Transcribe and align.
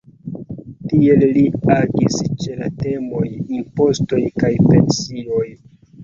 Tiel 0.91 1.25
li 1.33 1.41
agis 1.73 2.15
ĉe 2.43 2.55
la 2.61 2.69
temoj 2.83 3.21
impostoj 3.59 4.23
kaj 4.45 4.51
pensioj. 4.71 5.45